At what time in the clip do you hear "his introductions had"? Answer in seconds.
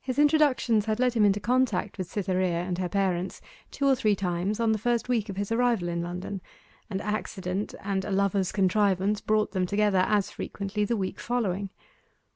0.00-0.98